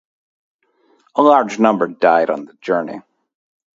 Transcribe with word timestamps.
A 1.13 1.21
large 1.21 1.59
number 1.59 1.85
died 1.87 2.31
on 2.31 2.45
the 2.45 2.55
journey. 2.55 3.01